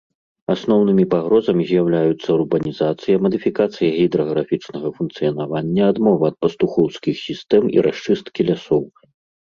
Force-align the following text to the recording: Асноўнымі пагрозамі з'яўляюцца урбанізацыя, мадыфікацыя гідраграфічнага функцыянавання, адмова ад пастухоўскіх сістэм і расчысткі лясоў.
Асноўнымі 0.53 1.03
пагрозамі 1.11 1.63
з'яўляюцца 1.71 2.27
урбанізацыя, 2.37 3.15
мадыфікацыя 3.27 3.89
гідраграфічнага 3.99 4.87
функцыянавання, 4.97 5.83
адмова 5.97 6.23
ад 6.35 6.43
пастухоўскіх 6.43 7.15
сістэм 7.27 7.63
і 7.79 7.89
расчысткі 7.89 8.41
лясоў. 8.55 8.83